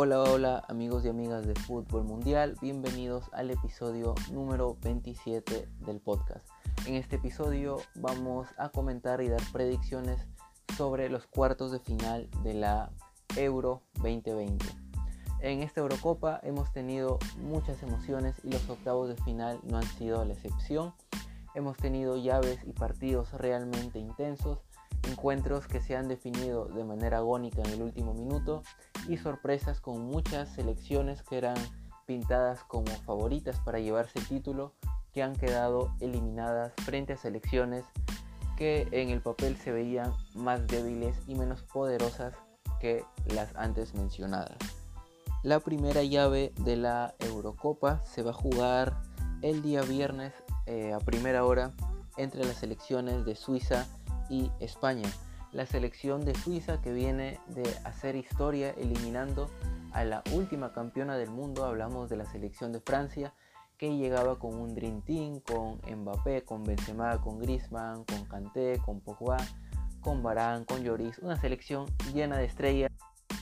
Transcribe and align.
Hola, 0.00 0.22
hola 0.22 0.64
amigos 0.68 1.04
y 1.04 1.08
amigas 1.08 1.44
de 1.44 1.56
Fútbol 1.56 2.04
Mundial, 2.04 2.54
bienvenidos 2.62 3.24
al 3.32 3.50
episodio 3.50 4.14
número 4.30 4.76
27 4.80 5.68
del 5.80 6.00
podcast. 6.00 6.48
En 6.86 6.94
este 6.94 7.16
episodio 7.16 7.78
vamos 7.96 8.46
a 8.58 8.68
comentar 8.68 9.20
y 9.22 9.28
dar 9.28 9.42
predicciones 9.52 10.24
sobre 10.76 11.08
los 11.08 11.26
cuartos 11.26 11.72
de 11.72 11.80
final 11.80 12.30
de 12.44 12.54
la 12.54 12.92
Euro 13.34 13.82
2020. 13.94 14.64
En 15.40 15.64
esta 15.64 15.80
Eurocopa 15.80 16.38
hemos 16.44 16.72
tenido 16.72 17.18
muchas 17.38 17.82
emociones 17.82 18.36
y 18.44 18.52
los 18.52 18.70
octavos 18.70 19.08
de 19.08 19.20
final 19.24 19.58
no 19.64 19.78
han 19.78 19.86
sido 19.98 20.24
la 20.24 20.34
excepción. 20.34 20.94
Hemos 21.56 21.76
tenido 21.76 22.16
llaves 22.16 22.60
y 22.64 22.72
partidos 22.72 23.32
realmente 23.32 23.98
intensos 23.98 24.60
encuentros 25.04 25.66
que 25.66 25.80
se 25.80 25.96
han 25.96 26.08
definido 26.08 26.66
de 26.66 26.84
manera 26.84 27.18
agónica 27.18 27.62
en 27.62 27.70
el 27.70 27.82
último 27.82 28.14
minuto 28.14 28.62
y 29.08 29.16
sorpresas 29.16 29.80
con 29.80 30.00
muchas 30.06 30.48
selecciones 30.50 31.22
que 31.22 31.38
eran 31.38 31.56
pintadas 32.06 32.64
como 32.64 32.86
favoritas 33.04 33.58
para 33.60 33.78
llevarse 33.78 34.18
el 34.18 34.26
título 34.26 34.74
que 35.12 35.22
han 35.22 35.36
quedado 35.36 35.94
eliminadas 36.00 36.72
frente 36.84 37.12
a 37.12 37.16
selecciones 37.16 37.84
que 38.56 38.88
en 38.90 39.10
el 39.10 39.20
papel 39.20 39.56
se 39.56 39.70
veían 39.70 40.12
más 40.34 40.66
débiles 40.66 41.16
y 41.26 41.34
menos 41.34 41.62
poderosas 41.62 42.34
que 42.80 43.04
las 43.26 43.54
antes 43.56 43.94
mencionadas. 43.94 44.56
La 45.42 45.60
primera 45.60 46.02
llave 46.02 46.52
de 46.60 46.76
la 46.76 47.14
Eurocopa 47.20 48.02
se 48.04 48.22
va 48.22 48.30
a 48.30 48.34
jugar 48.34 49.00
el 49.42 49.62
día 49.62 49.82
viernes 49.82 50.32
eh, 50.66 50.92
a 50.92 50.98
primera 50.98 51.44
hora 51.44 51.72
entre 52.16 52.44
las 52.44 52.56
selecciones 52.56 53.24
de 53.24 53.36
Suiza 53.36 53.86
y 54.28 54.50
España. 54.60 55.08
La 55.52 55.66
selección 55.66 56.24
de 56.24 56.34
Suiza 56.34 56.80
que 56.80 56.92
viene 56.92 57.40
de 57.48 57.62
hacer 57.84 58.16
historia 58.16 58.70
eliminando 58.70 59.48
a 59.92 60.04
la 60.04 60.22
última 60.32 60.72
campeona 60.72 61.16
del 61.16 61.30
mundo, 61.30 61.64
hablamos 61.64 62.10
de 62.10 62.16
la 62.16 62.26
selección 62.26 62.72
de 62.72 62.80
Francia, 62.80 63.32
que 63.78 63.96
llegaba 63.96 64.38
con 64.38 64.54
un 64.54 64.74
Dream 64.74 65.02
Team, 65.02 65.40
con 65.40 65.80
Mbappé, 65.88 66.42
con 66.42 66.64
Benzema, 66.64 67.20
con 67.20 67.38
Griezmann, 67.38 68.04
con 68.04 68.24
Kanté, 68.26 68.78
con 68.84 69.00
Pogba, 69.00 69.38
con 70.00 70.22
Varane, 70.22 70.66
con 70.66 70.82
Lloris, 70.82 71.18
una 71.18 71.36
selección 71.36 71.86
llena 72.12 72.36
de 72.38 72.44
estrellas 72.44 72.90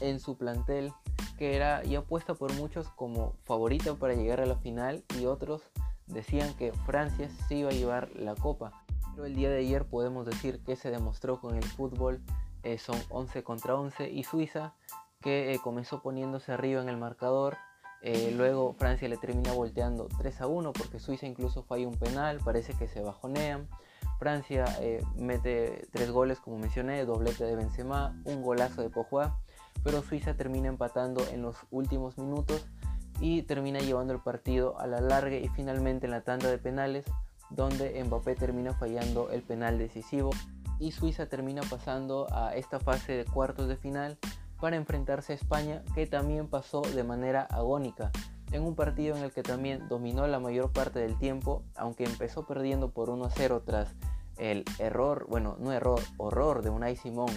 en 0.00 0.20
su 0.20 0.36
plantel 0.36 0.92
que 1.38 1.54
era 1.54 1.82
ya 1.84 2.02
puesta 2.02 2.34
por 2.34 2.52
muchos 2.54 2.88
como 2.90 3.34
favorita 3.44 3.94
para 3.94 4.14
llegar 4.14 4.40
a 4.40 4.46
la 4.46 4.56
final 4.56 5.04
y 5.18 5.26
otros 5.26 5.62
decían 6.06 6.54
que 6.54 6.72
Francia 6.72 7.28
se 7.48 7.56
iba 7.56 7.70
a 7.70 7.74
llevar 7.74 8.10
la 8.14 8.34
copa 8.34 8.85
el 9.24 9.34
día 9.34 9.50
de 9.50 9.58
ayer 9.58 9.84
podemos 9.86 10.26
decir 10.26 10.60
que 10.60 10.76
se 10.76 10.90
demostró 10.90 11.40
con 11.40 11.56
el 11.56 11.64
fútbol, 11.64 12.20
eh, 12.62 12.78
son 12.78 12.98
11 13.08 13.42
contra 13.42 13.74
11 13.74 14.10
y 14.10 14.24
Suiza 14.24 14.74
que 15.20 15.52
eh, 15.52 15.58
comenzó 15.58 16.02
poniéndose 16.02 16.52
arriba 16.52 16.82
en 16.82 16.88
el 16.88 16.96
marcador, 16.96 17.56
eh, 18.02 18.32
luego 18.36 18.74
Francia 18.74 19.08
le 19.08 19.16
termina 19.16 19.52
volteando 19.52 20.08
3 20.18 20.42
a 20.42 20.46
1 20.46 20.72
porque 20.72 21.00
Suiza 21.00 21.26
incluso 21.26 21.62
falla 21.62 21.88
un 21.88 21.94
penal, 21.94 22.40
parece 22.44 22.74
que 22.74 22.88
se 22.88 23.00
bajonean. 23.00 23.68
Francia 24.18 24.64
mete 25.16 25.88
3 25.92 26.10
goles 26.10 26.40
como 26.40 26.58
mencioné, 26.58 27.04
doblete 27.04 27.44
de 27.44 27.54
Benzema, 27.54 28.18
un 28.24 28.42
golazo 28.42 28.80
de 28.80 28.88
Pogba, 28.88 29.38
pero 29.82 30.02
Suiza 30.02 30.34
termina 30.34 30.68
empatando 30.68 31.26
en 31.32 31.42
los 31.42 31.56
últimos 31.70 32.16
minutos 32.16 32.66
y 33.20 33.42
termina 33.42 33.80
llevando 33.80 34.12
el 34.12 34.20
partido 34.20 34.78
a 34.78 34.86
la 34.86 35.00
larga 35.00 35.36
y 35.36 35.48
finalmente 35.48 36.06
en 36.06 36.12
la 36.12 36.22
tanda 36.22 36.48
de 36.48 36.58
penales 36.58 37.04
donde 37.50 38.02
Mbappé 38.04 38.34
termina 38.34 38.74
fallando 38.74 39.30
el 39.30 39.42
penal 39.42 39.78
decisivo 39.78 40.30
y 40.78 40.92
Suiza 40.92 41.26
termina 41.26 41.62
pasando 41.62 42.26
a 42.32 42.54
esta 42.54 42.80
fase 42.80 43.12
de 43.12 43.24
cuartos 43.24 43.68
de 43.68 43.76
final 43.76 44.18
para 44.60 44.76
enfrentarse 44.76 45.32
a 45.32 45.36
España 45.36 45.82
que 45.94 46.06
también 46.06 46.48
pasó 46.48 46.82
de 46.82 47.04
manera 47.04 47.42
agónica 47.42 48.10
en 48.52 48.62
un 48.62 48.74
partido 48.74 49.16
en 49.16 49.24
el 49.24 49.32
que 49.32 49.42
también 49.42 49.88
dominó 49.88 50.26
la 50.26 50.40
mayor 50.40 50.72
parte 50.72 50.98
del 50.98 51.18
tiempo 51.18 51.62
aunque 51.76 52.04
empezó 52.04 52.46
perdiendo 52.46 52.90
por 52.90 53.10
1 53.10 53.24
a 53.24 53.30
0 53.30 53.62
tras 53.64 53.94
el 54.36 54.64
error, 54.78 55.26
bueno 55.28 55.56
no 55.58 55.72
error, 55.72 56.00
horror 56.18 56.62
de 56.62 56.70
Unai 56.70 56.96
Simón 56.96 57.30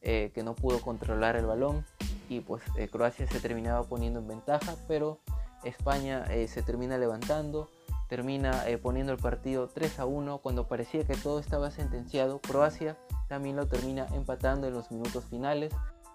eh, 0.00 0.30
que 0.34 0.42
no 0.42 0.54
pudo 0.54 0.80
controlar 0.80 1.36
el 1.36 1.46
balón 1.46 1.84
y 2.28 2.40
pues 2.40 2.62
eh, 2.76 2.88
Croacia 2.88 3.26
se 3.26 3.40
terminaba 3.40 3.82
poniendo 3.84 4.20
en 4.20 4.28
ventaja 4.28 4.76
pero 4.86 5.20
España 5.64 6.24
eh, 6.30 6.48
se 6.48 6.62
termina 6.62 6.98
levantando 6.98 7.68
termina 8.08 8.66
eh, 8.68 8.78
poniendo 8.78 9.12
el 9.12 9.18
partido 9.18 9.68
3 9.68 10.00
a 10.00 10.06
1 10.06 10.38
cuando 10.38 10.66
parecía 10.66 11.04
que 11.04 11.14
todo 11.14 11.38
estaba 11.38 11.70
sentenciado. 11.70 12.40
Croacia 12.40 12.96
también 13.28 13.56
lo 13.56 13.66
termina 13.68 14.06
empatando 14.14 14.66
en 14.66 14.74
los 14.74 14.90
minutos 14.90 15.24
finales 15.24 15.72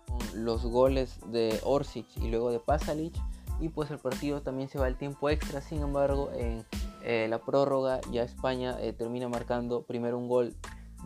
con 0.07 0.45
los 0.45 0.65
goles 0.65 1.19
de 1.27 1.59
Orsic 1.63 2.05
y 2.17 2.29
luego 2.29 2.51
de 2.51 2.59
Pasalic 2.59 3.13
y 3.59 3.69
pues 3.69 3.91
el 3.91 3.99
partido 3.99 4.41
también 4.41 4.67
se 4.67 4.79
va 4.79 4.87
al 4.87 4.97
tiempo 4.97 5.29
extra. 5.29 5.61
Sin 5.61 5.81
embargo, 5.81 6.31
en 6.33 6.65
eh, 7.03 7.27
la 7.29 7.39
prórroga 7.39 8.01
ya 8.11 8.23
España 8.23 8.75
eh, 8.79 8.93
termina 8.93 9.29
marcando 9.29 9.83
primero 9.83 10.17
un 10.17 10.27
gol 10.27 10.55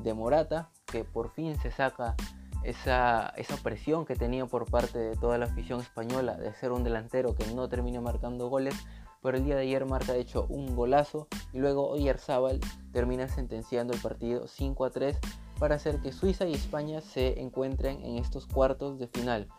de 0.02 0.14
Morata 0.14 0.70
que 0.86 1.04
por 1.04 1.32
fin 1.32 1.60
se 1.60 1.72
saca 1.72 2.16
esa, 2.64 3.30
esa, 3.38 3.58
presión 3.58 4.06
que 4.06 4.16
tenía 4.16 4.46
por 4.46 4.70
parte 4.70 5.00
de 5.00 5.16
toda 5.16 5.38
la 5.38 5.46
afición 5.46 5.80
española 5.80 6.36
de 6.36 6.54
ser 6.54 6.72
un 6.72 6.84
delantero 6.84 7.36
que 7.36 7.46
no 7.54 7.68
termina 7.70 8.02
marcando 8.02 8.50
goles 8.50 8.76
pero 9.28 9.40
el 9.40 9.44
día 9.44 9.56
de 9.56 9.64
ayer 9.64 9.86
marca 9.86 10.14
de 10.14 10.22
hecho 10.22 10.46
un 10.48 10.74
golazo 10.74 11.28
y 11.52 11.60
luego 11.60 11.90
Oyarzabal 11.90 12.62
termina 12.94 13.28
sentenciando 13.28 13.94
el 13.94 14.00
partido 14.00 14.48
5 14.48 14.86
a 14.86 14.90
3 14.90 15.20
para 15.60 15.76
hacer 15.76 16.00
que 16.00 16.14
Suiza 16.14 16.46
y 16.46 16.54
España 16.54 17.02
se 17.02 17.42
encuentren 17.42 18.02
en 18.06 18.20
estos 18.20 18.48
cuartos 18.48 19.00
de 19.00 19.08
final. 19.10 19.50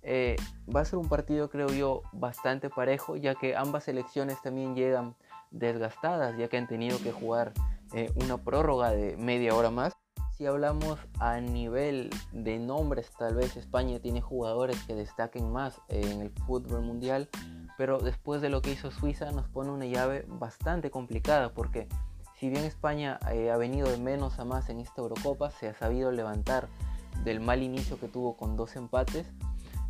Eh, 0.00 0.36
va 0.74 0.80
a 0.80 0.84
ser 0.86 0.98
un 0.98 1.10
partido 1.10 1.50
creo 1.50 1.68
yo 1.68 2.00
bastante 2.14 2.70
parejo 2.70 3.18
ya 3.18 3.34
que 3.34 3.54
ambas 3.54 3.84
selecciones 3.84 4.40
también 4.40 4.74
llegan 4.74 5.14
desgastadas 5.50 6.38
ya 6.38 6.48
que 6.48 6.56
han 6.56 6.66
tenido 6.66 6.96
que 7.02 7.12
jugar 7.12 7.52
eh, 7.92 8.10
una 8.14 8.38
prórroga 8.38 8.90
de 8.90 9.18
media 9.18 9.54
hora 9.54 9.70
más. 9.70 9.92
Si 10.38 10.46
hablamos 10.46 10.98
a 11.18 11.38
nivel 11.40 12.08
de 12.32 12.58
nombres, 12.58 13.10
tal 13.18 13.34
vez 13.34 13.54
España 13.58 13.98
tiene 14.00 14.22
jugadores 14.22 14.82
que 14.86 14.94
destaquen 14.94 15.52
más 15.52 15.78
en 15.88 16.22
el 16.22 16.30
fútbol 16.46 16.80
mundial, 16.80 17.28
pero 17.80 17.98
después 17.98 18.42
de 18.42 18.50
lo 18.50 18.60
que 18.60 18.72
hizo 18.72 18.90
Suiza 18.90 19.32
nos 19.32 19.48
pone 19.48 19.70
una 19.70 19.86
llave 19.86 20.26
bastante 20.28 20.90
complicada 20.90 21.54
porque 21.54 21.88
si 22.38 22.50
bien 22.50 22.66
España 22.66 23.18
eh, 23.32 23.50
ha 23.50 23.56
venido 23.56 23.90
de 23.90 23.96
menos 23.96 24.38
a 24.38 24.44
más 24.44 24.68
en 24.68 24.80
esta 24.80 25.00
Eurocopa, 25.00 25.50
se 25.50 25.66
ha 25.66 25.72
sabido 25.72 26.12
levantar 26.12 26.68
del 27.24 27.40
mal 27.40 27.62
inicio 27.62 27.98
que 27.98 28.06
tuvo 28.06 28.36
con 28.36 28.54
dos 28.54 28.76
empates. 28.76 29.26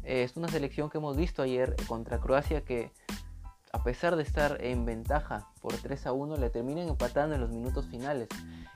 Eh, 0.04 0.22
es 0.22 0.36
una 0.36 0.46
selección 0.46 0.88
que 0.88 0.98
hemos 0.98 1.16
visto 1.16 1.42
ayer 1.42 1.74
contra 1.88 2.20
Croacia 2.20 2.60
que 2.60 2.92
a 3.72 3.82
pesar 3.82 4.14
de 4.14 4.22
estar 4.22 4.64
en 4.64 4.84
ventaja 4.86 5.48
por 5.60 5.74
3 5.74 6.06
a 6.06 6.12
1 6.12 6.36
le 6.36 6.48
terminan 6.48 6.86
empatando 6.86 7.34
en 7.34 7.40
los 7.40 7.50
minutos 7.50 7.86
finales 7.86 8.28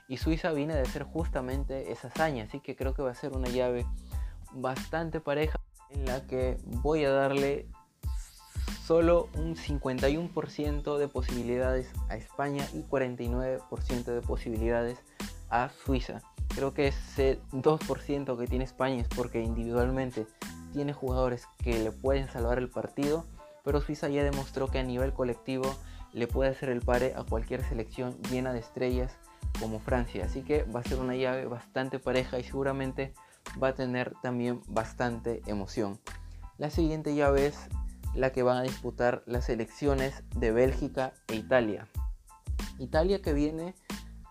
y 0.09 0.17
Suiza 0.17 0.51
viene 0.51 0.75
de 0.75 0.81
hacer 0.81 1.05
justamente 1.05 1.93
esa 1.93 2.09
hazaña, 2.09 2.43
así 2.43 2.59
que 2.59 2.75
creo 2.75 2.95
que 2.95 3.03
va 3.03 3.13
a 3.13 3.15
ser 3.15 3.31
una 3.31 3.47
llave 3.47 3.87
bastante 4.51 5.21
pareja 5.21 5.61
en 5.91 6.05
la 6.05 6.27
que 6.27 6.57
voy 6.65 7.05
a 7.05 7.13
darle 7.13 7.69
solo 8.87 9.29
un 9.35 9.57
51% 9.57 10.99
de 10.99 11.09
posibilidades 11.09 11.89
a 12.11 12.17
España 12.17 12.67
y 12.75 12.83
49% 12.83 14.05
de 14.05 14.21
posibilidades 14.21 14.99
a 15.49 15.71
Suiza. 15.85 16.21
Creo 16.55 16.75
que 16.75 16.89
ese 16.89 17.41
2% 17.53 18.39
que 18.39 18.47
tiene 18.47 18.65
España 18.65 19.01
es 19.01 19.09
porque 19.09 19.43
individualmente 19.43 20.27
tiene 20.73 20.93
jugadores 20.93 21.47
que 21.63 21.79
le 21.79 21.93
pueden 21.93 22.29
salvar 22.29 22.59
el 22.59 22.69
partido, 22.69 23.25
pero 23.65 23.81
Suiza 23.81 24.09
ya 24.09 24.23
demostró 24.23 24.69
que 24.69 24.81
a 24.81 24.83
nivel 24.83 25.15
colectivo 25.15 25.75
le 26.13 26.27
puede 26.27 26.51
hacer 26.51 26.69
el 26.69 26.81
pare 26.81 27.15
a 27.17 27.25
cualquier 27.25 27.65
selección 27.65 28.17
llena 28.31 28.53
de 28.53 28.59
estrellas 28.59 29.17
como 29.61 29.81
Francia. 29.81 30.27
Así 30.27 30.43
que 30.43 30.65
va 30.65 30.81
a 30.81 30.85
ser 30.85 30.99
una 30.99 31.17
llave 31.17 31.47
bastante 31.47 31.99
pareja 31.99 32.39
y 32.39 32.45
seguramente 32.45 33.15
va 33.63 33.69
a 33.69 33.75
tener 33.75 34.13
también 34.23 34.61
bastante 34.69 35.43
emoción. 35.47 35.99
La 36.59 36.71
siguiente 36.71 37.15
llave 37.15 37.47
es 37.47 37.69
la 38.15 38.33
que 38.33 38.43
van 38.43 38.59
a 38.59 38.63
disputar 38.63 39.23
las 39.27 39.49
elecciones 39.49 40.23
de 40.37 40.53
Bélgica 40.53 41.13
e 41.29 41.37
Italia. 41.37 41.89
Italia 42.79 43.21
que 43.23 43.33
viene 43.33 43.75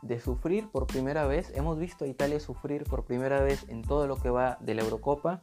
de 0.01 0.19
sufrir 0.19 0.69
por 0.69 0.87
primera 0.87 1.25
vez, 1.25 1.51
hemos 1.55 1.77
visto 1.77 2.05
a 2.05 2.07
Italia 2.07 2.39
sufrir 2.39 2.83
por 2.83 3.05
primera 3.05 3.41
vez 3.41 3.65
en 3.69 3.81
todo 3.81 4.07
lo 4.07 4.17
que 4.17 4.29
va 4.29 4.57
de 4.59 4.75
la 4.75 4.83
Eurocopa 4.83 5.41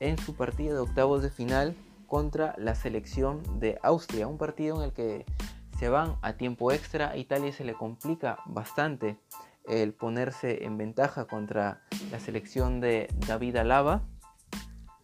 en 0.00 0.18
su 0.18 0.34
partido 0.34 0.74
de 0.74 0.80
octavos 0.80 1.22
de 1.22 1.30
final 1.30 1.76
contra 2.06 2.54
la 2.58 2.74
selección 2.74 3.42
de 3.60 3.78
Austria, 3.82 4.26
un 4.26 4.38
partido 4.38 4.76
en 4.76 4.82
el 4.82 4.92
que 4.92 5.24
se 5.78 5.88
van 5.88 6.16
a 6.22 6.32
tiempo 6.32 6.72
extra, 6.72 7.10
a 7.10 7.16
Italia 7.16 7.52
se 7.52 7.64
le 7.64 7.74
complica 7.74 8.38
bastante 8.46 9.18
el 9.68 9.94
ponerse 9.94 10.64
en 10.64 10.76
ventaja 10.76 11.26
contra 11.26 11.82
la 12.10 12.18
selección 12.18 12.80
de 12.80 13.08
David 13.26 13.56
Alaba, 13.56 14.02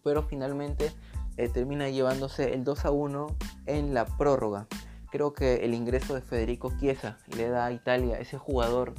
pero 0.03 0.23
finalmente 0.23 0.91
eh, 1.37 1.49
termina 1.49 1.89
llevándose 1.89 2.53
el 2.53 2.63
2 2.63 2.85
a 2.85 2.91
1 2.91 3.27
en 3.67 3.93
la 3.93 4.05
prórroga. 4.05 4.67
Creo 5.11 5.33
que 5.33 5.65
el 5.65 5.73
ingreso 5.73 6.15
de 6.15 6.21
Federico 6.21 6.71
Chiesa 6.79 7.17
le 7.35 7.47
da 7.49 7.65
a 7.65 7.71
Italia 7.71 8.19
ese 8.19 8.37
jugador 8.37 8.93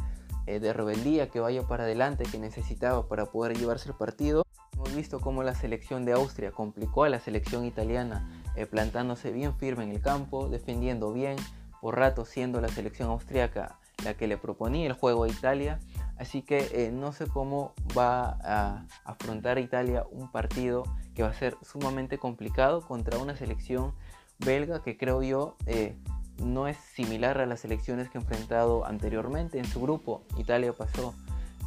eh, 0.47 0.61
de 0.61 0.73
rebeldía 0.73 1.29
que 1.29 1.41
vaya 1.41 1.63
para 1.65 1.85
adelante 1.85 2.25
que 2.25 2.39
necesitaba 2.39 3.07
para 3.09 3.27
poder 3.27 3.59
llevarse 3.59 3.91
el 3.91 3.95
partido. 3.95 4.45
Hemos 4.73 4.95
visto 4.95 5.21
cómo 5.21 5.43
la 5.43 5.55
selección 5.55 6.05
de 6.05 6.13
Austria 6.13 6.53
complicó 6.53 7.05
a 7.05 7.11
la 7.11 7.21
selección 7.21 7.67
italiana 7.67 8.27
eh, 8.57 8.65
plantándose 8.65 9.31
bien 9.31 9.55
firme 9.57 9.85
en 9.85 9.91
el 9.91 10.01
campo, 10.01 10.49
defendiendo 10.49 11.13
bien, 11.13 11.37
por 11.81 11.97
rato 11.97 12.25
siendo 12.25 12.61
la 12.61 12.69
selección 12.69 13.11
austriaca 13.11 13.79
la 14.05 14.15
que 14.15 14.27
le 14.27 14.39
proponía 14.39 14.87
el 14.87 14.93
juego 14.93 15.25
a 15.25 15.29
Italia. 15.29 15.81
Así 16.17 16.43
que 16.43 16.69
eh, 16.73 16.91
no 16.93 17.13
sé 17.13 17.27
cómo 17.27 17.75
va 17.97 18.39
a 18.43 18.87
afrontar 19.05 19.59
Italia 19.59 20.05
un 20.11 20.31
partido 20.33 20.85
que 21.19 21.25
va 21.25 21.31
a 21.31 21.35
ser 21.35 21.57
sumamente 21.63 22.17
complicado 22.17 22.81
contra 22.87 23.19
una 23.19 23.37
selección 23.37 23.93
belga 24.39 24.85
que 24.85 24.97
creo 24.97 25.21
yo 25.25 25.57
eh, 25.67 25.97
no 26.41 26.69
es 26.69 26.77
similar 26.77 27.41
a 27.41 27.47
las 27.47 27.59
selecciones 27.59 28.09
que 28.09 28.19
ha 28.19 28.21
enfrentado 28.21 28.87
anteriormente 28.87 29.59
en 29.59 29.65
su 29.65 29.81
grupo. 29.81 30.23
Italia 30.37 30.73
pasó, 30.73 31.15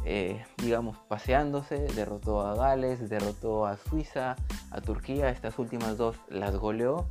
eh, 0.06 0.42
digamos, 0.56 0.96
paseándose, 1.06 1.80
derrotó 1.88 2.40
a 2.40 2.54
Gales, 2.54 3.10
derrotó 3.10 3.66
a 3.66 3.76
Suiza, 3.76 4.36
a 4.70 4.80
Turquía, 4.80 5.28
estas 5.28 5.58
últimas 5.58 5.98
dos 5.98 6.16
las 6.30 6.56
goleó. 6.56 7.04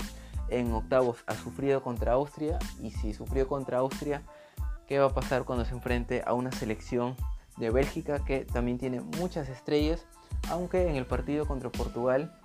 En 0.49 0.73
octavos 0.73 1.17
ha 1.27 1.35
sufrido 1.35 1.83
contra 1.83 2.13
Austria 2.13 2.57
y 2.81 2.89
si 2.89 3.13
sufrió 3.13 3.47
contra 3.47 3.77
Austria, 3.77 4.23
¿qué 4.87 4.97
va 4.97 5.05
a 5.05 5.13
pasar 5.13 5.43
cuando 5.43 5.63
se 5.63 5.75
enfrente 5.75 6.23
a 6.25 6.33
una 6.33 6.51
selección 6.51 7.15
de 7.57 7.69
Bélgica 7.69 8.25
que 8.25 8.45
también 8.45 8.79
tiene 8.79 8.99
muchas 8.99 9.47
estrellas? 9.47 10.07
Aunque 10.49 10.87
en 10.87 10.95
el 10.95 11.05
partido 11.05 11.45
contra 11.45 11.71
Portugal 11.71 12.37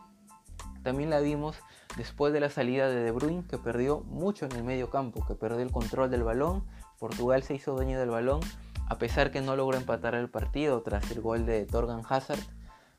también 0.83 1.11
la 1.11 1.19
vimos 1.21 1.57
después 1.97 2.33
de 2.33 2.41
la 2.41 2.51
salida 2.51 2.89
de 2.89 3.03
De 3.03 3.11
Bruyne, 3.11 3.45
que 3.49 3.59
perdió 3.59 4.01
mucho 4.03 4.47
en 4.47 4.53
el 4.53 4.63
medio 4.63 4.89
campo, 4.89 5.27
que 5.27 5.35
perdió 5.35 5.61
el 5.61 5.73
control 5.73 6.11
del 6.11 6.23
balón. 6.23 6.65
Portugal 6.99 7.43
se 7.43 7.55
hizo 7.55 7.75
dueño 7.75 7.99
del 7.99 8.11
balón, 8.11 8.41
a 8.89 8.97
pesar 8.97 9.33
que 9.33 9.41
no 9.41 9.57
logró 9.57 9.77
empatar 9.77 10.15
el 10.15 10.31
partido 10.31 10.83
tras 10.83 11.11
el 11.11 11.21
gol 11.21 11.45
de 11.45 11.67
Torgan 11.67 12.03
Hazard. 12.09 12.39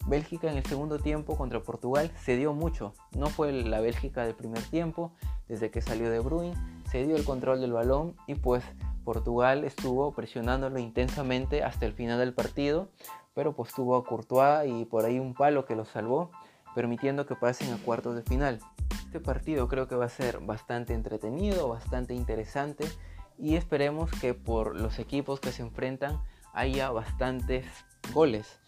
Bélgica 0.05 0.51
en 0.51 0.57
el 0.57 0.65
segundo 0.65 0.99
tiempo 0.99 1.37
contra 1.37 1.63
Portugal 1.63 2.11
se 2.21 2.35
dio 2.35 2.53
mucho. 2.53 2.93
No 3.15 3.27
fue 3.27 3.51
la 3.51 3.79
Bélgica 3.79 4.25
del 4.25 4.35
primer 4.35 4.63
tiempo, 4.63 5.13
desde 5.47 5.71
que 5.71 5.81
salió 5.81 6.09
De 6.09 6.19
Bruyne, 6.19 6.55
se 6.91 7.05
dio 7.05 7.15
el 7.15 7.23
control 7.23 7.61
del 7.61 7.73
balón 7.73 8.15
y 8.27 8.35
pues 8.35 8.63
Portugal 9.03 9.63
estuvo 9.63 10.13
presionándolo 10.13 10.79
intensamente 10.79 11.63
hasta 11.63 11.85
el 11.85 11.93
final 11.93 12.19
del 12.19 12.33
partido, 12.33 12.89
pero 13.37 13.53
pues 13.53 13.71
tuvo 13.71 13.95
a 13.95 14.03
Courtois 14.03 14.67
y 14.67 14.85
por 14.85 15.05
ahí 15.05 15.19
un 15.19 15.35
palo 15.35 15.63
que 15.67 15.75
lo 15.75 15.85
salvó 15.85 16.31
permitiendo 16.73 17.27
que 17.27 17.35
pasen 17.35 17.71
a 17.71 17.77
cuartos 17.77 18.15
de 18.15 18.23
final. 18.23 18.59
Este 18.89 19.19
partido 19.19 19.67
creo 19.67 19.87
que 19.87 19.93
va 19.93 20.05
a 20.05 20.09
ser 20.09 20.39
bastante 20.39 20.95
entretenido, 20.95 21.69
bastante 21.69 22.15
interesante 22.15 22.85
y 23.37 23.55
esperemos 23.55 24.09
que 24.09 24.33
por 24.33 24.75
los 24.81 24.97
equipos 24.97 25.39
que 25.39 25.51
se 25.51 25.61
enfrentan 25.61 26.19
haya 26.51 26.89
bastantes 26.89 27.67
goles. 28.11 28.59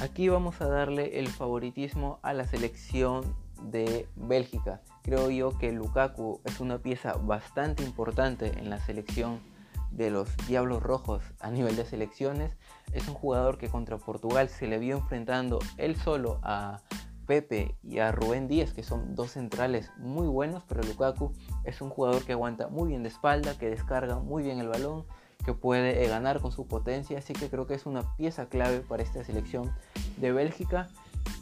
Aquí 0.00 0.28
vamos 0.28 0.60
a 0.60 0.68
darle 0.68 1.18
el 1.18 1.26
favoritismo 1.26 2.20
a 2.22 2.32
la 2.34 2.46
selección 2.46 3.34
de 3.62 4.06
Bélgica. 4.14 4.80
Creo 5.02 5.28
yo 5.28 5.58
que 5.58 5.72
Lukaku 5.72 6.40
es 6.44 6.60
una 6.60 6.78
pieza 6.78 7.14
bastante 7.14 7.82
importante 7.82 8.60
en 8.60 8.70
la 8.70 8.78
selección 8.78 9.40
de 9.90 10.10
los 10.10 10.28
Diablos 10.46 10.82
Rojos 10.82 11.22
a 11.40 11.50
nivel 11.50 11.76
de 11.76 11.84
selecciones. 11.84 12.56
Es 12.92 13.08
un 13.08 13.14
jugador 13.14 13.58
que 13.58 13.68
contra 13.68 13.98
Portugal 13.98 14.48
se 14.48 14.66
le 14.66 14.78
vio 14.78 14.96
enfrentando 14.96 15.58
él 15.76 15.96
solo 15.96 16.40
a 16.42 16.80
Pepe 17.26 17.76
y 17.82 17.98
a 17.98 18.10
Rubén 18.10 18.48
Díaz, 18.48 18.72
que 18.72 18.82
son 18.82 19.14
dos 19.14 19.32
centrales 19.32 19.90
muy 19.98 20.26
buenos, 20.26 20.64
pero 20.66 20.82
Lukaku 20.82 21.32
es 21.64 21.82
un 21.82 21.90
jugador 21.90 22.24
que 22.24 22.32
aguanta 22.32 22.68
muy 22.68 22.88
bien 22.88 23.02
de 23.02 23.10
espalda, 23.10 23.56
que 23.58 23.68
descarga 23.68 24.18
muy 24.18 24.42
bien 24.42 24.58
el 24.58 24.68
balón, 24.68 25.04
que 25.44 25.52
puede 25.52 26.02
eh, 26.02 26.08
ganar 26.08 26.40
con 26.40 26.52
su 26.52 26.66
potencia, 26.66 27.18
así 27.18 27.34
que 27.34 27.50
creo 27.50 27.66
que 27.66 27.74
es 27.74 27.84
una 27.84 28.16
pieza 28.16 28.46
clave 28.48 28.80
para 28.80 29.02
esta 29.02 29.22
selección 29.24 29.74
de 30.16 30.32
Bélgica, 30.32 30.88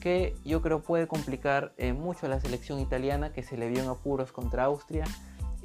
que 0.01 0.35
yo 0.45 0.61
creo 0.61 0.83
puede 0.83 1.07
complicar 1.07 1.73
eh, 1.79 1.93
mucho 1.93 2.27
a 2.27 2.29
la 2.29 2.41
selección 2.41 2.81
italiana, 2.81 3.33
que 3.33 3.45
se 3.45 3.57
le 3.57 3.69
vio 3.69 3.83
en 3.83 3.89
apuros 3.89 4.33
contra 4.33 4.65
Austria, 4.65 5.05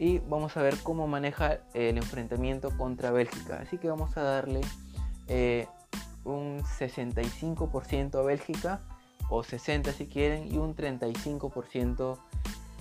y 0.02 0.18
vamos 0.18 0.58
a 0.58 0.64
ver 0.64 0.80
cómo 0.82 1.06
maneja 1.06 1.60
el 1.76 1.96
enfrentamiento 1.96 2.76
contra 2.76 3.12
Bélgica, 3.12 3.60
así 3.62 3.78
que 3.78 3.88
vamos 3.88 4.18
a 4.18 4.24
darle 4.24 4.62
eh, 5.28 5.68
un 6.24 6.64
65% 6.64 8.16
a 8.16 8.24
Bélgica, 8.24 8.82
o 9.30 9.44
60 9.44 9.92
si 9.92 10.08
quieren, 10.08 10.52
y 10.52 10.58
un 10.58 10.76
35% 10.76 12.18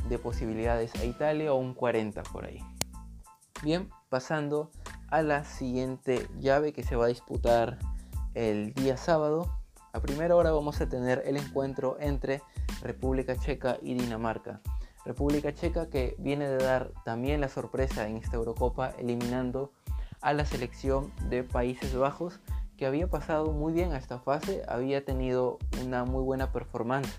de 0.09 0.19
posibilidades 0.19 0.95
a 0.95 1.05
Italia 1.05 1.53
o 1.53 1.57
un 1.57 1.75
40 1.75 2.23
por 2.23 2.47
ahí. 2.47 2.65
Bien, 3.63 3.91
pasando 4.09 4.71
a 5.11 5.21
la 5.21 5.45
siguiente 5.45 6.27
llave 6.39 6.73
que 6.73 6.83
se 6.83 6.97
va 6.97 7.05
a 7.05 7.09
disputar 7.09 7.79
el 8.33 8.73
día 8.73 8.97
sábado. 8.97 9.61
A 9.93 10.01
primera 10.01 10.35
hora 10.37 10.53
vamos 10.53 10.81
a 10.81 10.89
tener 10.89 11.23
el 11.27 11.37
encuentro 11.37 11.99
entre 12.01 12.41
República 12.81 13.37
Checa 13.37 13.77
y 13.83 13.93
Dinamarca. 13.93 14.63
República 15.05 15.55
Checa 15.55 15.88
que 15.88 16.14
viene 16.19 16.49
de 16.49 16.58
dar 16.58 16.93
también 17.05 17.41
la 17.41 17.49
sorpresa 17.49 18.08
en 18.08 18.17
esta 18.17 18.37
Eurocopa 18.37 18.94
eliminando 18.99 19.73
a 20.20 20.32
la 20.32 20.44
selección 20.44 21.12
de 21.29 21.43
Países 21.43 21.94
Bajos 21.94 22.41
que 22.76 22.87
había 22.87 23.08
pasado 23.08 23.52
muy 23.52 23.75
bien 23.75 23.93
a 23.93 23.99
esta 23.99 24.19
fase, 24.19 24.62
había 24.67 25.05
tenido 25.05 25.58
una 25.85 26.05
muy 26.05 26.23
buena 26.23 26.50
performance 26.50 27.11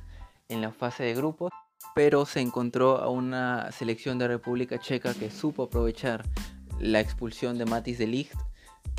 en 0.50 0.60
la 0.60 0.72
fase 0.72 1.04
de 1.04 1.14
grupos, 1.14 1.52
pero 1.94 2.26
se 2.26 2.42
encontró 2.42 2.98
a 2.98 3.10
una 3.10 3.72
selección 3.72 4.18
de 4.18 4.28
República 4.28 4.80
Checa 4.80 5.14
que 5.14 5.30
supo 5.30 5.64
aprovechar 5.64 6.24
la 6.80 7.00
expulsión 7.00 7.60
de 7.60 7.66
Matis 7.66 8.00
de 8.00 8.08
Ligt 8.08 8.34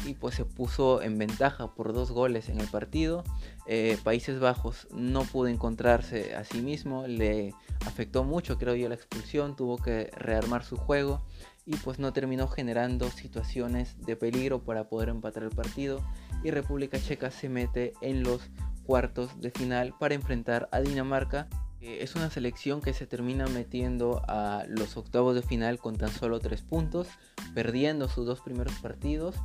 y 0.05 0.15
pues 0.15 0.35
se 0.35 0.45
puso 0.45 1.03
en 1.03 1.19
ventaja 1.19 1.75
por 1.75 1.93
dos 1.93 2.11
goles 2.11 2.49
en 2.49 2.61
el 2.61 2.67
partido. 2.69 3.25
Eh, 3.67 3.99
Países 4.03 4.41
Bajos 4.41 4.89
no 4.93 5.23
pudo 5.25 5.49
encontrarse 5.49 6.35
a 6.35 6.45
sí 6.45 6.61
mismo, 6.61 7.07
le 7.07 7.55
afectó 7.87 8.25
mucho 8.25 8.59
creo 8.59 8.75
yo 8.75 8.89
la 8.89 8.95
expulsión, 8.95 9.57
tuvo 9.57 9.79
que 9.79 10.11
rearmar 10.17 10.65
su 10.65 10.77
juego 10.77 11.23
y 11.65 11.77
pues 11.77 11.99
no 11.99 12.13
terminó 12.13 12.49
generando 12.49 13.09
situaciones 13.11 13.97
de 14.05 14.17
peligro 14.17 14.63
para 14.65 14.89
poder 14.89 15.11
empatar 15.11 15.45
el 15.45 15.51
partido 15.51 16.01
y 16.43 16.51
República 16.51 16.99
Checa 16.99 17.31
se 17.31 17.49
mete 17.49 17.93
en 18.01 18.23
los 18.23 18.43
cuartos 18.85 19.41
de 19.41 19.51
final 19.51 19.95
para 19.99 20.15
enfrentar 20.15 20.69
a 20.73 20.81
Dinamarca. 20.81 21.49
es 21.81 22.15
una 22.15 22.31
selección 22.31 22.81
que 22.81 22.95
se 22.95 23.07
termina 23.07 23.47
metiendo 23.47 24.23
a 24.29 24.65
los 24.69 24.97
octavos 24.97 25.35
de 25.35 25.43
final 25.43 25.79
con 25.79 25.97
tan 25.97 26.11
solo 26.11 26.39
tres 26.39 26.63
puntos, 26.63 27.09
perdiendo 27.55 28.09
sus 28.09 28.27
dos 28.27 28.41
primeros 28.41 28.75
partidos, 28.75 29.37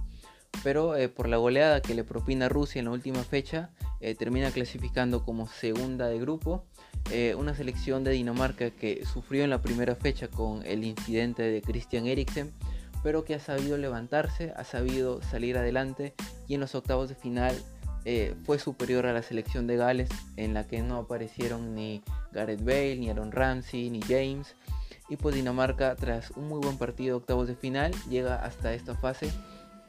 pero 0.63 0.95
eh, 0.95 1.09
por 1.09 1.27
la 1.27 1.38
goleada 1.38 1.81
que 1.81 1.94
le 1.94 2.04
propina 2.04 2.50
Rusia 2.50 2.80
en 2.80 2.86
la 2.86 2.92
última 2.92 3.24
fecha, 3.24 3.69
eh, 4.00 4.15
termina 4.15 4.52
clasificando 4.52 5.23
como 5.23 5.47
segunda 5.47 6.07
de 6.07 6.19
grupo. 6.19 6.66
Eh, 7.11 7.35
una 7.35 7.56
selección 7.56 8.04
de 8.04 8.11
Dinamarca 8.11 8.69
que 8.71 9.06
sufrió 9.06 9.44
en 9.44 9.49
la 9.49 9.61
primera 9.61 9.95
fecha 9.95 10.28
con 10.28 10.66
el 10.66 10.83
incidente 10.83 11.44
de 11.44 11.61
Christian 11.61 12.06
Eriksen, 12.06 12.52
pero 13.02 13.23
que 13.23 13.35
ha 13.35 13.40
sabido 13.40 13.78
levantarse, 13.78 14.54
ha 14.57 14.64
sabido 14.64 15.21
salir 15.21 15.57
adelante 15.57 16.14
y 16.47 16.56
en 16.56 16.59
los 16.61 16.76
octavos 16.76 17.09
de 17.09 17.16
final 17.16 17.56
fue 18.45 18.57
superior 18.57 19.06
a 19.06 19.11
la 19.11 19.21
selección 19.21 19.68
de 19.68 19.76
Gales 19.76 20.09
en 20.37 20.54
la 20.54 20.66
que 20.66 20.81
no 20.81 20.95
aparecieron 20.95 21.76
ni 21.76 22.02
Gareth 22.31 22.64
Bale, 22.64 22.95
ni 22.95 23.09
Aaron 23.09 23.33
Ramsey, 23.33 23.90
ni 23.90 23.99
James. 24.02 24.56
Y 25.09 25.18
pues 25.18 25.35
Dinamarca 25.35 25.94
tras 25.97 26.31
un 26.31 26.47
muy 26.47 26.61
buen 26.61 26.78
partido 26.78 27.18
de 27.18 27.21
octavos 27.21 27.49
de 27.49 27.56
final 27.56 27.92
llega 28.09 28.37
hasta 28.37 28.73
esta 28.73 28.95
fase 28.95 29.30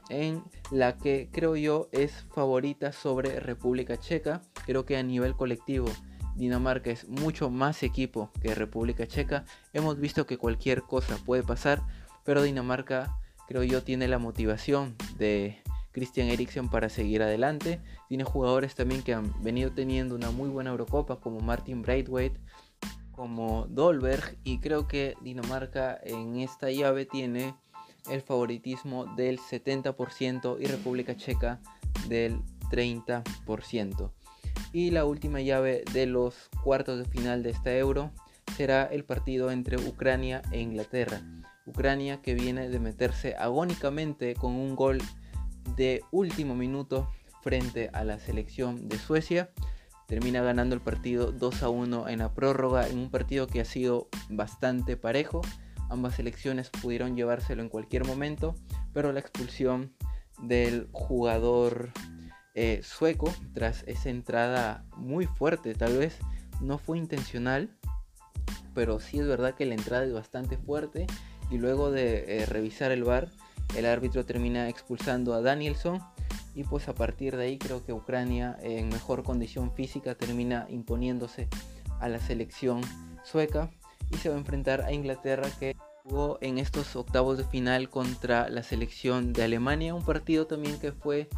en 0.08 0.42
la 0.70 0.96
que 0.96 1.28
creo 1.32 1.56
yo 1.56 1.88
es 1.92 2.26
favorita 2.34 2.92
sobre 2.92 3.40
República 3.40 3.98
Checa. 3.98 4.42
Creo 4.66 4.84
que 4.84 4.96
a 4.96 5.02
nivel 5.02 5.34
colectivo 5.34 5.88
Dinamarca 6.34 6.90
es 6.90 7.08
mucho 7.08 7.50
más 7.50 7.82
equipo 7.82 8.30
que 8.40 8.54
República 8.54 9.06
Checa. 9.06 9.44
Hemos 9.72 9.98
visto 9.98 10.26
que 10.26 10.38
cualquier 10.38 10.82
cosa 10.82 11.18
puede 11.24 11.42
pasar, 11.42 11.82
pero 12.24 12.42
Dinamarca 12.42 13.18
creo 13.46 13.64
yo 13.64 13.82
tiene 13.82 14.08
la 14.08 14.18
motivación 14.18 14.94
de 15.16 15.62
Christian 15.92 16.28
Eriksen 16.28 16.68
para 16.68 16.88
seguir 16.88 17.22
adelante. 17.22 17.80
Tiene 18.08 18.24
jugadores 18.24 18.74
también 18.74 19.02
que 19.02 19.14
han 19.14 19.32
venido 19.42 19.72
teniendo 19.72 20.14
una 20.14 20.30
muy 20.30 20.48
buena 20.48 20.70
Eurocopa 20.70 21.20
como 21.20 21.40
Martin 21.40 21.82
Braithwaite, 21.82 22.40
como 23.10 23.66
Dolberg 23.68 24.38
y 24.44 24.60
creo 24.60 24.86
que 24.86 25.16
Dinamarca 25.22 25.98
en 26.04 26.36
esta 26.36 26.70
llave 26.70 27.04
tiene 27.04 27.56
el 28.10 28.22
favoritismo 28.22 29.06
del 29.16 29.38
70% 29.38 30.56
y 30.60 30.66
República 30.66 31.16
Checa 31.16 31.60
del 32.08 32.40
30%. 32.70 34.10
Y 34.72 34.90
la 34.90 35.04
última 35.04 35.40
llave 35.40 35.84
de 35.92 36.06
los 36.06 36.48
cuartos 36.62 36.98
de 36.98 37.04
final 37.06 37.42
de 37.42 37.50
esta 37.50 37.76
Euro 37.76 38.10
será 38.56 38.84
el 38.84 39.04
partido 39.04 39.50
entre 39.50 39.76
Ucrania 39.76 40.42
e 40.50 40.60
Inglaterra. 40.60 41.22
Ucrania 41.66 42.22
que 42.22 42.34
viene 42.34 42.68
de 42.68 42.80
meterse 42.80 43.34
agónicamente 43.36 44.34
con 44.34 44.52
un 44.52 44.74
gol 44.74 44.98
de 45.76 46.02
último 46.10 46.54
minuto 46.54 47.10
frente 47.42 47.90
a 47.92 48.04
la 48.04 48.18
selección 48.18 48.88
de 48.88 48.98
Suecia. 48.98 49.50
Termina 50.06 50.42
ganando 50.42 50.74
el 50.74 50.80
partido 50.80 51.32
2 51.32 51.62
a 51.62 51.68
1 51.68 52.08
en 52.08 52.18
la 52.20 52.32
prórroga, 52.32 52.88
en 52.88 52.98
un 52.98 53.10
partido 53.10 53.46
que 53.46 53.60
ha 53.60 53.64
sido 53.64 54.08
bastante 54.30 54.96
parejo. 54.96 55.42
Ambas 55.88 56.16
selecciones 56.16 56.70
pudieron 56.70 57.16
llevárselo 57.16 57.62
en 57.62 57.68
cualquier 57.68 58.06
momento, 58.06 58.54
pero 58.92 59.12
la 59.12 59.20
expulsión 59.20 59.94
del 60.42 60.88
jugador 60.92 61.92
eh, 62.54 62.80
sueco 62.82 63.32
tras 63.54 63.84
esa 63.86 64.10
entrada 64.10 64.84
muy 64.96 65.26
fuerte, 65.26 65.74
tal 65.74 65.96
vez 65.96 66.18
no 66.60 66.78
fue 66.78 66.98
intencional, 66.98 67.70
pero 68.74 69.00
sí 69.00 69.18
es 69.18 69.26
verdad 69.26 69.54
que 69.54 69.66
la 69.66 69.74
entrada 69.74 70.04
es 70.04 70.12
bastante 70.12 70.56
fuerte 70.56 71.06
y 71.50 71.58
luego 71.58 71.90
de 71.90 72.42
eh, 72.42 72.46
revisar 72.46 72.90
el 72.90 73.04
VAR, 73.04 73.28
el 73.76 73.86
árbitro 73.86 74.24
termina 74.24 74.68
expulsando 74.68 75.34
a 75.34 75.40
Danielson 75.40 76.00
y 76.54 76.64
pues 76.64 76.88
a 76.88 76.94
partir 76.94 77.36
de 77.36 77.44
ahí 77.44 77.58
creo 77.58 77.84
que 77.84 77.92
Ucrania 77.92 78.58
en 78.62 78.88
mejor 78.88 79.22
condición 79.22 79.72
física 79.72 80.14
termina 80.14 80.66
imponiéndose 80.68 81.48
a 82.00 82.08
la 82.08 82.18
selección 82.18 82.80
sueca 83.22 83.70
y 84.10 84.16
se 84.16 84.28
va 84.28 84.34
a 84.34 84.38
enfrentar 84.38 84.82
a 84.82 84.92
Inglaterra 84.92 85.48
que 85.58 85.76
jugó 86.02 86.38
en 86.40 86.58
estos 86.58 86.96
octavos 86.96 87.38
de 87.38 87.44
final 87.44 87.90
contra 87.90 88.48
la 88.48 88.62
selección 88.62 89.32
de 89.32 89.44
Alemania, 89.44 89.94
un 89.94 90.04
partido 90.04 90.46
también 90.46 90.78
que 90.78 90.92
fue 90.92 91.28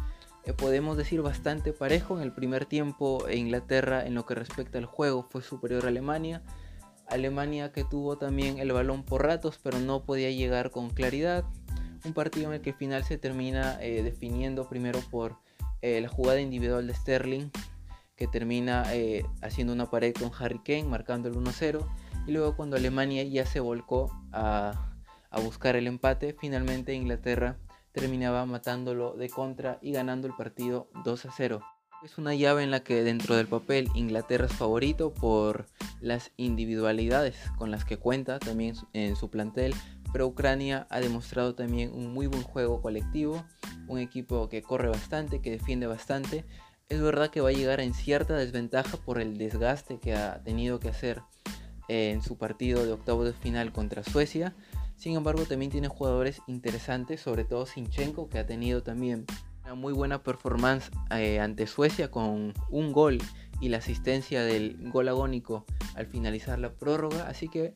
eh, 0.43 0.53
podemos 0.53 0.97
decir 0.97 1.21
bastante 1.21 1.71
parejo. 1.73 2.17
En 2.17 2.23
el 2.23 2.31
primer 2.31 2.65
tiempo 2.65 3.29
Inglaterra 3.29 4.05
en 4.05 4.15
lo 4.15 4.25
que 4.25 4.35
respecta 4.35 4.77
al 4.77 4.85
juego 4.85 5.27
fue 5.29 5.41
superior 5.41 5.85
a 5.85 5.89
Alemania. 5.89 6.41
Alemania 7.07 7.71
que 7.71 7.83
tuvo 7.83 8.17
también 8.17 8.57
el 8.57 8.71
balón 8.71 9.03
por 9.03 9.23
ratos 9.23 9.59
pero 9.61 9.79
no 9.79 10.03
podía 10.03 10.31
llegar 10.31 10.71
con 10.71 10.89
claridad. 10.89 11.45
Un 12.03 12.13
partido 12.13 12.47
en 12.47 12.53
el 12.53 12.61
que 12.61 12.71
al 12.71 12.77
final 12.77 13.03
se 13.03 13.17
termina 13.17 13.77
eh, 13.81 14.01
definiendo 14.01 14.67
primero 14.67 14.99
por 15.11 15.37
eh, 15.81 16.01
la 16.01 16.07
jugada 16.07 16.41
individual 16.41 16.87
de 16.87 16.95
Sterling 16.95 17.49
que 18.15 18.27
termina 18.27 18.83
haciendo 19.41 19.73
una 19.73 19.89
pared 19.89 20.13
con 20.13 20.29
Harry 20.37 20.59
Kane 20.59 20.83
marcando 20.83 21.27
el 21.27 21.33
1-0 21.33 21.83
y 22.27 22.31
luego 22.31 22.55
cuando 22.55 22.75
Alemania 22.75 23.23
ya 23.23 23.45
se 23.45 23.59
volcó 23.59 24.11
a, 24.31 24.87
buscar 25.43 25.75
el 25.75 25.87
empate 25.87 26.35
finalmente 26.39 26.93
Inglaterra 26.93 27.57
terminaba 27.93 28.45
matándolo 28.45 29.15
de 29.15 29.29
contra 29.29 29.79
y 29.81 29.91
ganando 29.91 30.27
el 30.27 30.33
partido 30.33 30.89
2 31.03 31.25
a 31.25 31.31
0. 31.35 31.61
Es 32.03 32.17
una 32.17 32.33
llave 32.33 32.63
en 32.63 32.71
la 32.71 32.83
que 32.83 33.03
dentro 33.03 33.35
del 33.35 33.47
papel 33.47 33.89
Inglaterra 33.95 34.45
es 34.45 34.53
favorito 34.53 35.13
por 35.13 35.67
las 35.99 36.31
individualidades 36.37 37.37
con 37.57 37.69
las 37.69 37.85
que 37.85 37.97
cuenta 37.97 38.39
también 38.39 38.75
en 38.93 39.15
su 39.15 39.29
plantel, 39.29 39.75
pero 40.11 40.27
Ucrania 40.27 40.87
ha 40.89 40.99
demostrado 40.99 41.53
también 41.53 41.93
un 41.93 42.13
muy 42.13 42.27
buen 42.27 42.43
juego 42.43 42.81
colectivo, 42.81 43.43
un 43.87 43.99
equipo 43.99 44.49
que 44.49 44.61
corre 44.61 44.89
bastante, 44.89 45.41
que 45.41 45.51
defiende 45.51 45.85
bastante. 45.85 46.45
Es 46.89 47.01
verdad 47.01 47.29
que 47.29 47.41
va 47.41 47.49
a 47.49 47.53
llegar 47.53 47.79
en 47.81 47.93
cierta 47.93 48.35
desventaja 48.35 48.97
por 48.97 49.19
el 49.19 49.37
desgaste 49.37 49.99
que 49.99 50.15
ha 50.15 50.41
tenido 50.43 50.79
que 50.79 50.89
hacer 50.89 51.21
en 51.87 52.21
su 52.21 52.37
partido 52.37 52.85
de 52.85 52.93
octavo 52.93 53.23
de 53.23 53.33
final 53.33 53.71
contra 53.71 54.03
Suecia, 54.03 54.55
sin 55.01 55.15
embargo, 55.15 55.45
también 55.45 55.71
tiene 55.71 55.87
jugadores 55.87 56.43
interesantes, 56.45 57.21
sobre 57.21 57.43
todo 57.43 57.65
Sinchenko, 57.65 58.29
que 58.29 58.37
ha 58.37 58.45
tenido 58.45 58.83
también 58.83 59.25
una 59.63 59.73
muy 59.73 59.93
buena 59.93 60.21
performance 60.21 60.91
eh, 61.09 61.39
ante 61.39 61.65
Suecia 61.65 62.11
con 62.11 62.53
un 62.69 62.91
gol 62.91 63.17
y 63.59 63.69
la 63.69 63.77
asistencia 63.77 64.43
del 64.43 64.77
gol 64.91 65.09
agónico 65.09 65.65
al 65.95 66.05
finalizar 66.05 66.59
la 66.59 66.71
prórroga. 66.71 67.27
Así 67.27 67.49
que 67.49 67.73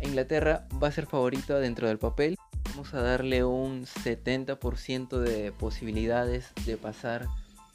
Inglaterra 0.00 0.66
va 0.82 0.88
a 0.88 0.92
ser 0.92 1.04
favorita 1.04 1.58
dentro 1.58 1.86
del 1.86 1.98
papel. 1.98 2.38
Vamos 2.70 2.94
a 2.94 3.02
darle 3.02 3.44
un 3.44 3.84
70% 3.84 5.18
de 5.18 5.52
posibilidades 5.52 6.50
de 6.64 6.78
pasar 6.78 7.26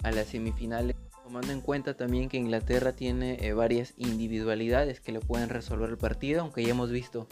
a 0.02 0.10
las 0.10 0.30
semifinales. 0.30 0.96
Tomando 1.30 1.52
en 1.52 1.62
cuenta 1.62 1.94
también 1.94 2.28
que 2.28 2.38
Inglaterra 2.38 2.94
tiene 2.94 3.38
eh, 3.40 3.54
varias 3.54 3.94
individualidades 3.98 5.00
que 5.00 5.12
le 5.12 5.20
pueden 5.20 5.50
resolver 5.50 5.88
el 5.88 5.98
partido, 6.00 6.42
aunque 6.42 6.64
ya 6.64 6.72
hemos 6.72 6.90
visto 6.90 7.28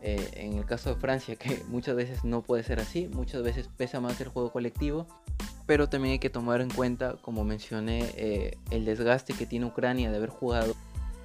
eh, 0.00 0.26
en 0.36 0.54
el 0.54 0.64
caso 0.64 0.88
de 0.88 0.98
Francia, 0.98 1.36
que 1.36 1.62
muchas 1.68 1.94
veces 1.94 2.24
no 2.24 2.40
puede 2.40 2.62
ser 2.62 2.80
así, 2.80 3.08
muchas 3.08 3.42
veces 3.42 3.68
pesa 3.68 4.00
más 4.00 4.18
el 4.22 4.28
juego 4.28 4.50
colectivo, 4.52 5.06
pero 5.66 5.90
también 5.90 6.12
hay 6.12 6.18
que 6.18 6.30
tomar 6.30 6.62
en 6.62 6.70
cuenta, 6.70 7.16
como 7.20 7.44
mencioné, 7.44 8.10
eh, 8.16 8.56
el 8.70 8.86
desgaste 8.86 9.34
que 9.34 9.44
tiene 9.44 9.66
Ucrania 9.66 10.10
de 10.10 10.16
haber 10.16 10.30
jugado 10.30 10.74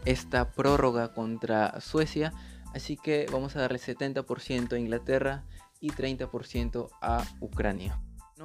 esta 0.04 0.52
prórroga 0.52 1.14
contra 1.14 1.80
Suecia, 1.80 2.34
así 2.76 2.98
que 2.98 3.26
vamos 3.32 3.56
a 3.56 3.62
darle 3.62 3.80
70% 3.80 4.74
a 4.74 4.78
Inglaterra 4.78 5.46
y 5.80 5.92
30% 5.92 6.90
a 7.02 7.24
Ucrania. 7.40 8.02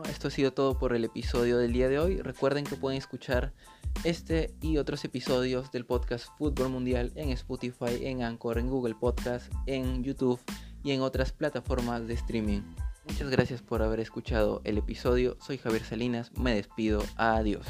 Esto 0.08 0.28
ha 0.28 0.30
sido 0.30 0.52
todo 0.52 0.78
por 0.78 0.94
el 0.94 1.04
episodio 1.04 1.58
del 1.58 1.72
día 1.72 1.88
de 1.88 1.99
hoy. 1.99 2.18
Recuerden 2.18 2.64
que 2.64 2.76
pueden 2.76 2.99
escuchar 2.99 3.52
este 4.04 4.54
y 4.62 4.78
otros 4.78 5.04
episodios 5.04 5.70
del 5.70 5.84
podcast 5.84 6.26
Fútbol 6.38 6.70
Mundial 6.70 7.12
en 7.14 7.28
Spotify, 7.30 8.06
en 8.06 8.22
Anchor, 8.22 8.58
en 8.58 8.68
Google 8.68 8.94
Podcast, 8.94 9.52
en 9.66 10.02
YouTube 10.02 10.40
y 10.82 10.92
en 10.92 11.02
otras 11.02 11.32
plataformas 11.32 12.06
de 12.06 12.14
streaming. 12.14 12.62
Muchas 13.06 13.28
gracias 13.28 13.61
por 13.61 13.82
haber 13.82 14.00
escuchado 14.00 14.62
el 14.64 14.78
episodio. 14.78 15.37
Soy 15.40 15.58
Javier 15.58 15.84
Salinas, 15.84 16.32
me 16.38 16.54
despido. 16.54 17.02
Adiós. 17.16 17.66